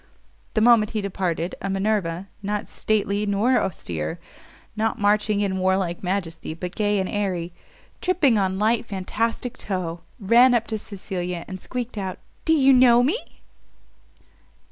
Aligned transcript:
The 0.55 0.61
moment 0.61 0.93
he 0.93 1.01
departed 1.01 1.53
a 1.61 1.69
Minerva, 1.69 2.27
not 2.41 2.67
stately 2.67 3.27
nor 3.27 3.59
austere, 3.61 4.19
not 4.75 4.97
marching 4.97 5.41
in 5.41 5.59
warlike 5.59 6.01
majesty, 6.01 6.55
but 6.55 6.73
gay 6.73 6.99
and 6.99 7.07
airy, 7.07 7.53
"Tripping 8.01 8.35
on 8.35 8.57
light 8.57 8.83
fantastic 8.83 9.55
toe," 9.55 9.99
ran 10.19 10.55
up 10.55 10.65
to 10.69 10.79
Cecilia, 10.79 11.45
and 11.47 11.61
squeaked 11.61 11.99
out, 11.99 12.17
"Do 12.45 12.53
you 12.53 12.73
know 12.73 13.03
me?" 13.03 13.43